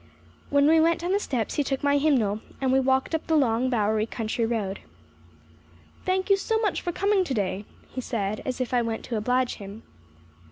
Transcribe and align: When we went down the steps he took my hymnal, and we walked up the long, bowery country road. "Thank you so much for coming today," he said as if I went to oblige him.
When 0.49 0.65
we 0.67 0.79
went 0.79 0.99
down 1.01 1.11
the 1.11 1.19
steps 1.19 1.53
he 1.53 1.63
took 1.63 1.83
my 1.83 1.99
hymnal, 1.99 2.41
and 2.59 2.71
we 2.73 2.79
walked 2.79 3.13
up 3.13 3.27
the 3.27 3.35
long, 3.35 3.69
bowery 3.69 4.07
country 4.07 4.47
road. 4.47 4.79
"Thank 6.07 6.31
you 6.31 6.37
so 6.37 6.57
much 6.57 6.81
for 6.81 6.91
coming 6.91 7.23
today," 7.23 7.65
he 7.87 8.01
said 8.01 8.41
as 8.43 8.59
if 8.59 8.73
I 8.73 8.81
went 8.81 9.05
to 9.05 9.15
oblige 9.15 9.57
him. 9.57 9.83